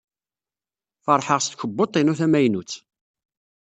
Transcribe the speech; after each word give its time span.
Feṛḥeɣ 1.05 1.39
s 1.41 1.47
tkebbuḍt-inu 1.47 2.13
tamaynut. 2.19 2.71